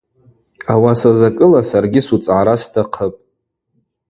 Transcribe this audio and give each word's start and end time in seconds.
Ауаса 0.73 1.11
закӏыла 1.19 1.61
саргьи 1.69 2.01
суцӏгӏара 2.05 2.55
стахъыпӏ. 2.61 3.21